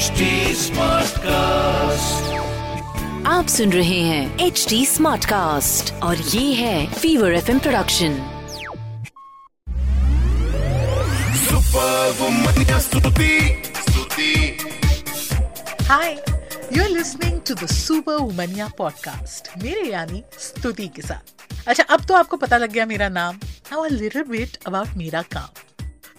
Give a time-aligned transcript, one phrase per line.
[0.00, 2.20] HD Smartcast.
[3.26, 8.12] आप सुन रहे हैं एच डी स्मार्ट कास्ट और ये है fever F production
[15.82, 16.24] hi
[16.72, 21.34] you are listening to the super womania podcast मेरे यानी स्तुति के साथ।
[21.68, 25.22] अच्छा अब तो आपको पता लग गया मेरा नाम। Now a little bit about मेरा
[25.22, 25.59] काम।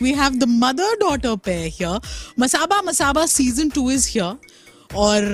[0.00, 1.98] We have the mother daughter pair here.
[2.38, 4.36] Masaba Masaba season 2 is here.
[4.96, 5.24] और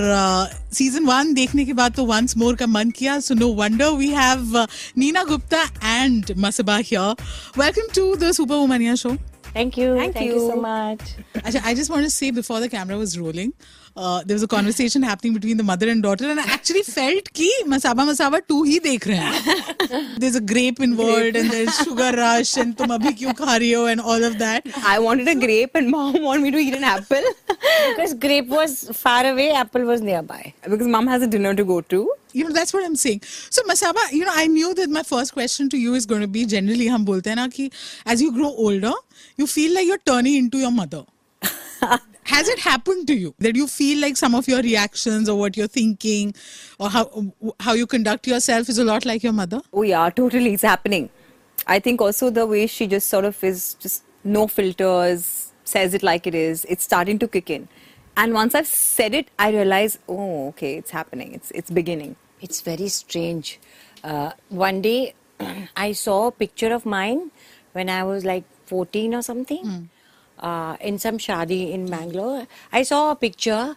[0.74, 3.90] सीज़न uh, वन देखने के बाद तो वंस मोर का मन किया so no wonder
[3.96, 4.56] we have
[4.98, 7.14] Neena Gupta and Masaba here
[7.58, 9.16] welcome to the Super Womania Show
[9.54, 9.96] Thank you.
[9.96, 10.34] Thank, Thank you.
[10.34, 10.50] you.
[10.50, 11.00] so much.
[11.36, 13.52] Actually, I just want to say before the camera was rolling,
[13.96, 17.32] uh, there was a conversation happening between the mother and daughter, and I actually felt
[17.32, 21.36] ki Masaba Masaba 2 hi dekh rahe There's a grape involved, grape.
[21.36, 24.66] and there's sugar rush, and tum abhi kyun and all of that.
[24.84, 27.22] I wanted a grape, and mom wanted me to eat an apple.
[27.90, 30.52] because grape was far away, apple was nearby.
[30.68, 32.02] Because mom has a dinner to go to
[32.34, 33.20] you know that's what i'm saying.
[33.56, 36.32] So masaba you know i knew that my first question to you is going to
[36.38, 37.70] be generally hum bolte hain na ki
[38.14, 38.94] as you grow older
[39.36, 41.04] you feel like you're turning into your mother.
[42.26, 45.56] Has it happened to you that you feel like some of your reactions or what
[45.58, 46.34] you're thinking
[46.78, 47.02] or how
[47.60, 49.60] how you conduct yourself is a lot like your mother?
[49.72, 51.10] Oh yeah totally it's happening.
[51.66, 56.02] I think also the way she just sort of is just no filters says it
[56.02, 57.68] like it is it's starting to kick in.
[58.16, 61.34] And once i've said it i realize oh okay it's happening.
[61.34, 62.16] It's it's beginning.
[62.43, 63.59] It's very strange.
[64.03, 65.13] Uh, one day,
[65.75, 67.31] I saw a picture of mine
[67.73, 69.89] when I was like 14 or something
[70.39, 72.47] uh, in some shadi in Bangalore.
[72.71, 73.75] I saw a picture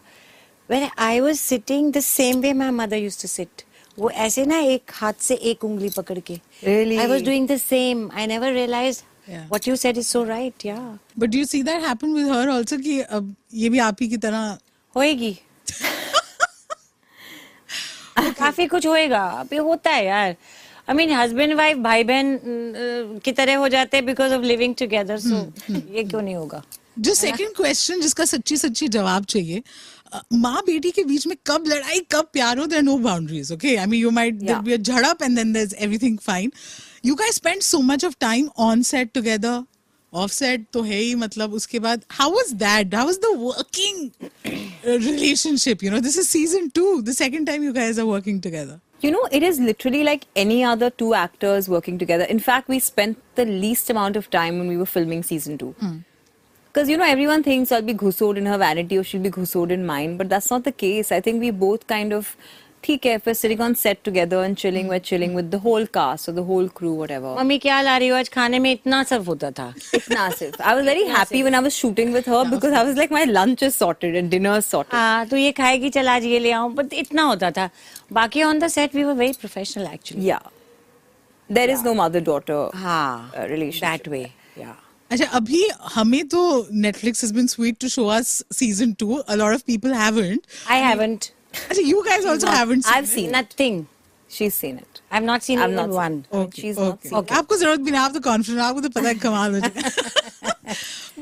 [0.67, 3.65] where I was sitting the same way my mother used to sit.
[3.97, 6.97] वो ऐसे ना एक हाथ से एक उंगली पकड़ के Really?
[6.99, 8.09] I was doing the same.
[8.13, 9.43] I never realized Yeah.
[9.49, 10.63] what you said is so right.
[10.69, 10.97] Yeah.
[11.15, 14.07] But do you see that happen with her also कि अब ये भी आप ही
[14.09, 14.57] की तरह
[14.95, 15.37] होएगी
[18.38, 20.36] काफ़ी कुछ होएगा। अभी होता है यार।
[20.88, 22.38] आई मीन हस्बैंड वाइफ भाई बहन
[23.24, 26.62] की तरह हो जाते हैं because of living together so ये क्यों नहीं होगा?
[26.98, 29.62] जो सेकंड क्वेश्चन जिसका सच्ची सच्ची जवाब चाहिए
[30.32, 33.86] माँ बेटी के बीच में कब लड़ाई कब प्यार हो there no boundaries okay I
[33.86, 36.52] mean you might there be a झड़प and then there is everything fine
[37.06, 39.62] you guys spend so much of time on set together
[40.12, 44.57] off set तो है ही मतलब उसके बाद how was that how was the working
[44.88, 45.82] Uh, relationship.
[45.82, 48.80] You know, this is season two, the second time you guys are working together.
[49.00, 52.24] You know, it is literally like any other two actors working together.
[52.24, 55.74] In fact, we spent the least amount of time when we were filming season two.
[55.78, 55.98] Hmm.
[56.68, 56.92] Because, mm.
[56.92, 59.84] you know, everyone thinks I'll be ghussoed in her vanity or she'll be ghussoed in
[59.84, 61.12] mine, but that's not the case.
[61.12, 62.34] I think we both kind of
[62.85, 65.85] ठीक है, if we're sitting on set together and chilling, we're chilling with the whole
[65.97, 67.29] cast or the whole crew, whatever.
[67.37, 69.67] Mummy क्या ला रही हो आज खाने में इतना सब होता था
[69.99, 70.57] Itna sif.
[70.59, 73.23] I was very happy when I was shooting with her because I was like, my
[73.29, 74.91] lunch is sorted and dinner is sorted.
[74.93, 77.69] हाँ तो ये खाएगी चल आज ये ले आऊं बट इतना होता था
[78.19, 80.43] बाकी on the set we were very professional actually Yeah.
[81.49, 83.81] There is no mother daughter हाँ uh, relationship.
[83.81, 84.21] That way
[84.57, 84.75] yeah
[85.11, 85.63] अच्छा अभी
[85.95, 86.41] हमें तो
[86.87, 90.79] Netflix has been sweet to show us season 2 a lot of people haven't I
[90.89, 91.25] haven't
[91.57, 93.15] अच्छा you guys also haven't seen I've it?
[93.15, 93.35] seen it.
[93.37, 93.85] Nothing
[94.35, 94.99] She's seen it.
[95.11, 97.09] I have not seen I've even not one seen Okay, She's not okay.
[97.09, 97.31] seen it.
[97.39, 99.89] आपको जरूरत भी नहीं आप तो confident आपको तो पता है कमाल हो जाएगा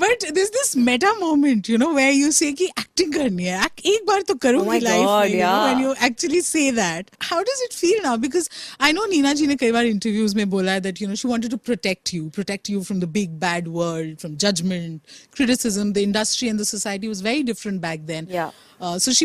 [0.01, 3.85] but this this meta moment you know where you say कि एक्टिंग करनी है Act-
[3.93, 5.65] एक बार तो Oh करूंगी my लाइफ God, में you know, yeah.
[5.67, 8.47] when you actually say that how does it feel now because
[8.87, 11.31] I know Neena ji ने कई बार interviews में बोला है that you know she
[11.33, 16.05] wanted to protect you protect you from the big bad world from judgment criticism the
[16.11, 18.51] industry and the society was very different back then Yeah.
[18.79, 19.17] uh, so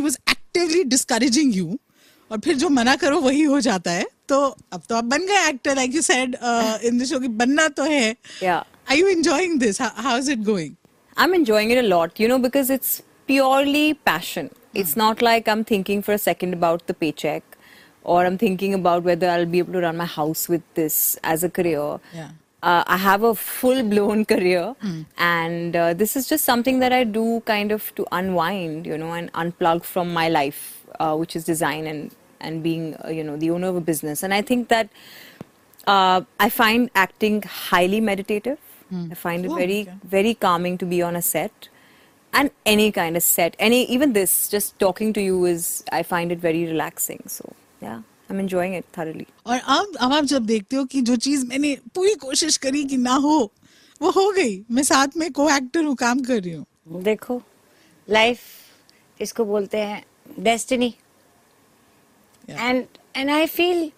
[0.58, 1.78] actively discouraging you
[2.32, 4.40] और फिर जो मना करो वही हो जाता है। तो
[4.74, 6.36] अब तो आप बन गए actor like you said
[6.86, 10.74] in the show की बनना तो है। Are you enjoying this how is it going
[11.18, 15.50] I am enjoying it a lot you know because it's purely passion it's not like
[15.50, 17.42] I am thinking for a second about the pay
[18.06, 21.18] or I am thinking about whether I be able to run my house with this
[21.26, 22.30] as a career
[22.64, 24.76] Uh, I have a full blown career,
[25.18, 29.14] and uh, this is just something that I do kind of to unwind, you know,
[29.14, 33.38] and unplug from my life, uh, which is design and and being, uh, you know,
[33.38, 34.24] the owner of a business.
[34.24, 34.90] And I think that
[35.88, 38.60] uh, I find acting highly meditative.
[39.12, 39.94] I find it Oh, very okay.
[40.04, 41.70] very calming to be on a set,
[42.34, 46.32] and any kind of set, any even this, just talking to you is I find
[46.32, 47.24] it very relaxing.
[47.28, 51.16] So yeah, I am enjoying it और अब अब आप जब देखते हो कि जो
[51.26, 53.40] चीज़ मैंने पूरी कोशिश करी कि ना हो
[54.02, 57.42] वो हो गई। मैं साथ में को एक्टर हूँ काम कर रही हूँ। देखो
[58.08, 58.40] लाइफ
[59.20, 60.04] इसको बोलते हैं
[60.40, 60.94] destiny
[62.50, 62.84] and
[63.16, 63.92] and I feel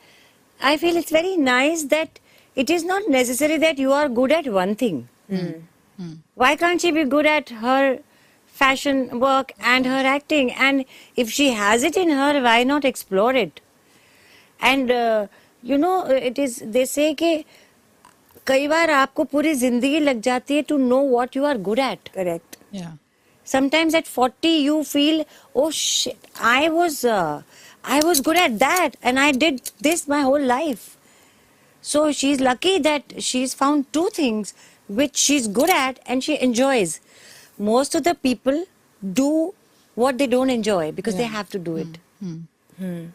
[0.60, 2.20] I feel it's very nice that
[2.58, 5.04] it is not necessary that you are good at one thing
[6.38, 7.96] why can't she be good at her
[8.56, 10.84] fashion work and her acting and
[11.18, 13.60] if she has it in her why not explore it
[14.64, 14.92] and
[15.64, 17.36] you know it is they के
[18.48, 22.08] कई बार आपको पूरी ज़िंदगी लग जाती है to know what you are good at
[22.16, 22.56] correct
[23.48, 25.24] sometimes at forty you feel
[25.56, 25.70] oh
[26.44, 30.90] I was I was good at that and I did this my whole life
[31.84, 34.54] so she is lucky that she is found two things
[34.92, 37.00] which she is good at and she enjoys
[37.62, 38.66] most of the people
[39.02, 39.54] do
[39.98, 41.98] what they don't enjoy because they have to do it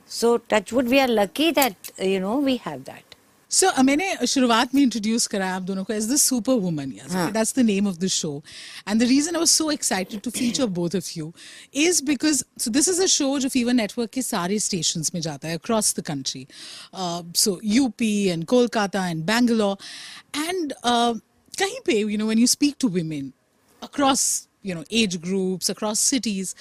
[0.07, 3.13] so touch wood we are lucky that uh, you know we have that
[3.51, 6.89] So uh, मैंने शुरुआत में introduce कराया आप दोनों को as the super woman
[7.33, 8.31] that's the name of the show
[8.87, 11.31] and the reason I was so excited to feature both of you
[11.83, 15.47] is because so this is a show जो fever network के सारे station में जाता
[15.47, 16.45] है across the country
[17.43, 19.77] so UP and Kolkata and Bangalore
[20.37, 23.31] and कहीं पे you know when you speak to women
[23.81, 24.25] across
[24.63, 26.55] you know age groups across cities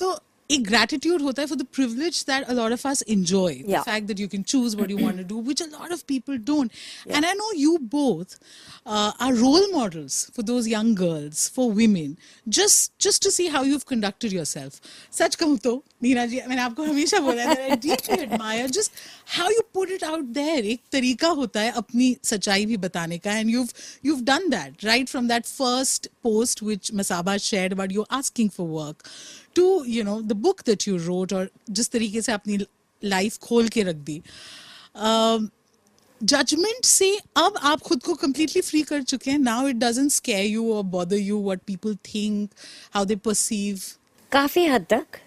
[0.00, 0.18] तो
[0.51, 3.83] एक gratitude होता है the privilege that a lot of us enjoy the Yeah.
[3.89, 6.39] fact that you can choose what you want to do which a lot of people
[6.47, 6.79] don't
[7.17, 8.33] and i know you both
[8.85, 12.17] uh, are role models for those young girls for women
[12.57, 14.79] just just to see how you've conducted yourself
[15.19, 18.99] सच कहूँ तो नीना जी मैंने आपको हमेशा बोला है that I deeply admire just
[19.37, 23.37] how you put it out there एक तरीका होता है अपनी सच्चाई भी बताने का
[23.41, 23.73] and you've
[24.09, 28.67] you've done that right from that first post which Masaba shared about you asking for
[28.79, 29.05] work
[29.55, 32.57] to you know the book that you wrote और जिस तरीके से अपनी
[33.03, 34.21] लाइफ खोल के रख दी।
[34.95, 35.47] um,
[36.21, 37.07] जजमेंट से
[37.37, 40.83] अब आप खुद को कंप्लीटली फ्री कर चुके हैं। Now it doesn't scare you or
[40.95, 42.49] bother you what people think
[42.93, 43.81] how they perceive
[44.31, 45.19] काफ़ी हद तक।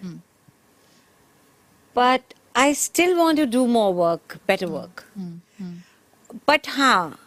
[1.95, 5.03] But I still want to do more work better work
[6.47, 7.19] but हाँ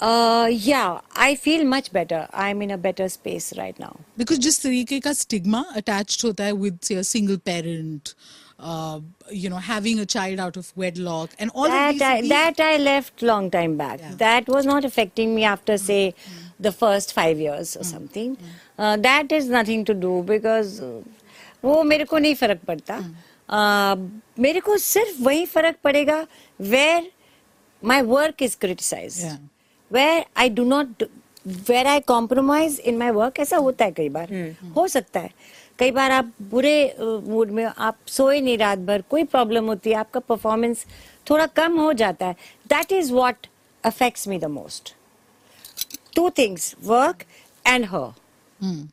[0.00, 2.26] uh, yeah, I feel much better.
[2.32, 3.94] I'm in a better space right now.
[4.22, 8.14] because जिस तरीके का stigma attached होता है with say a single parent
[8.58, 9.00] uh,
[9.42, 12.30] you know having a child out of wedlock and all of that these, I, these-
[12.30, 14.00] that I left long time back.
[14.00, 14.14] Yeah.
[14.24, 16.14] That was not affecting me after say
[16.68, 18.36] the first five years or something.
[18.78, 20.92] Uh, that is nothing to do because uh,
[21.64, 22.98] वो मेरे को नहीं फर्क पड़ता
[23.48, 23.96] uh,
[24.46, 26.26] मेरे को सिर्फ वही फर्क पड़ेगा
[26.72, 27.02] where
[27.90, 29.36] my work is criticized Yeah.
[29.91, 31.03] Where I do not
[31.67, 34.33] where I compromise in my work ऐसा होता है कई बार।
[34.75, 35.29] हो सकता है।
[35.79, 39.95] कई बार आप बुरे मूड में आप सोए नहीं रात भर कोई प्रॉब्लम होती है
[39.95, 40.85] आपका परफॉर्मेंस
[41.29, 42.35] थोड़ा कम हो जाता है।
[42.69, 43.47] That is what
[43.83, 44.93] affects me the most
[46.15, 47.23] two things work
[47.65, 48.87] and her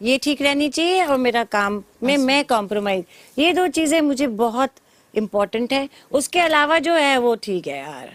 [0.00, 3.04] ये ठीक रहनी चाहिए और मेरा काम में मैं कॉम्प्रोमाइज
[3.38, 4.70] ये दो चीज़ें मुझे बहुत
[5.14, 8.10] इम्पोर्टेंट है। उसके अलावा जो है वो ठीक है यार।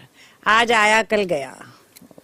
[0.46, 1.54] आज आया कल गया।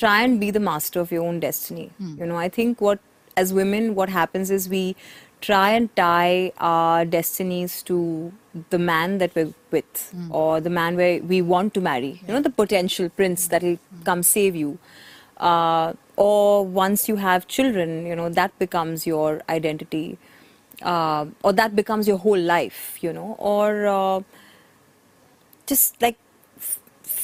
[0.00, 1.86] try and be the master of your own destiny.
[2.20, 3.00] You know, I think what,
[3.36, 4.84] as women, what happens is we
[5.46, 7.98] try and tie our destinies to
[8.70, 10.00] the man that we're with
[10.30, 12.20] or the man where we want to marry.
[12.26, 14.78] You know, the potential prince that will come save you.
[15.36, 20.18] Uh, or once you have children, you know, that becomes your identity.
[20.82, 24.20] Uh, or that becomes your whole life, you know, or uh,
[25.66, 26.16] just like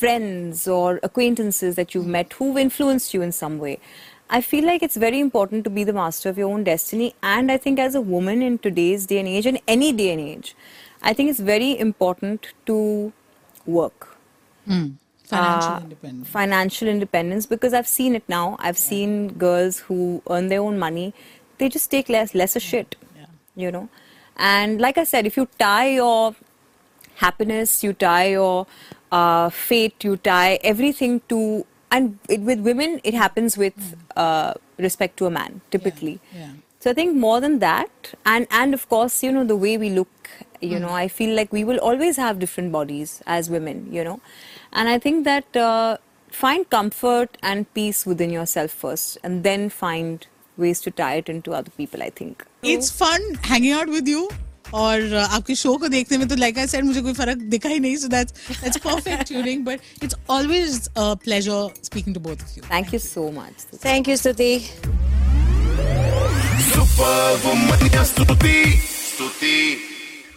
[0.05, 3.79] friends or acquaintances that you've met who've influenced you in some way.
[4.29, 7.15] I feel like it's very important to be the master of your own destiny.
[7.23, 10.21] And I think as a woman in today's day and age, and any day and
[10.21, 10.55] age,
[11.03, 13.13] I think it's very important to
[13.67, 14.09] work.
[15.25, 16.29] Financial uh, independence.
[16.29, 18.57] Financial independence because I've seen it now.
[18.59, 21.15] I've seen girls who earn their own money.
[21.59, 22.97] They just take less lesser shit.
[23.17, 23.27] Yeah.
[23.57, 23.89] You know,
[24.37, 26.35] and like I said, if you tie your
[27.17, 28.67] happiness, you tie your
[29.13, 35.17] uh, fate, you tie everything to, and it, with women, it happens with uh, respect
[35.19, 36.21] to a man typically.
[36.35, 36.51] yeah.
[36.81, 39.89] So I think more than that, and and of course, you know, the way we
[39.89, 40.29] look,
[40.61, 44.21] you know, I feel like we will always have different bodies as women, you know,
[44.71, 45.97] and I think that uh,
[46.31, 50.27] find comfort and peace within yourself first, and then find
[50.59, 52.03] ways to tie it into other people.
[52.03, 52.45] I think.
[52.63, 54.29] It's fun hanging out with you.
[54.73, 57.69] और uh, आपके show को देखने में तो like I said मुझे कोई फ़र्क दिखा
[57.69, 62.43] ही नहीं so that's that's perfect tuning but it's always a pleasure speaking to both
[62.43, 64.23] of you thank you so much thank you you,
[66.65, 69.04] Super Woman या Stuti Stuti